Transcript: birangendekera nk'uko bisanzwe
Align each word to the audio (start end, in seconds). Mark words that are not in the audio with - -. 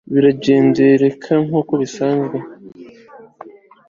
birangendekera 0.13 1.33
nk'uko 1.47 1.71
bisanzwe 1.81 2.37